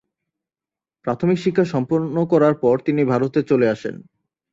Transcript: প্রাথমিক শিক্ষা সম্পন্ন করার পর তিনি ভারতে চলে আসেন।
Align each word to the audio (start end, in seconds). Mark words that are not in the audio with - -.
প্রাথমিক 1.05 1.37
শিক্ষা 1.39 1.65
সম্পন্ন 1.73 2.15
করার 2.31 2.55
পর 2.63 2.75
তিনি 2.85 3.01
ভারতে 3.11 3.39
চলে 3.49 3.67
আসেন। 3.69 3.95